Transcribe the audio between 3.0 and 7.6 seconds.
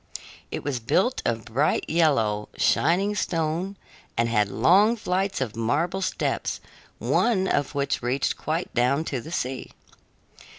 stone and had long flights of marble steps, one